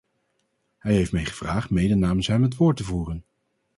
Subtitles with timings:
[0.77, 3.25] Hij heeft mij gevraagd mede namens hem het woord te voeren.